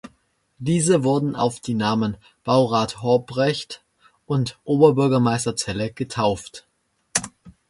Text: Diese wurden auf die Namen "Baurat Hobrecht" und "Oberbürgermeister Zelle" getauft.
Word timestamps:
Diese 0.57 1.03
wurden 1.03 1.35
auf 1.35 1.59
die 1.59 1.75
Namen 1.75 2.17
"Baurat 2.43 3.03
Hobrecht" 3.03 3.83
und 4.25 4.57
"Oberbürgermeister 4.63 5.55
Zelle" 5.55 5.91
getauft. 5.93 6.65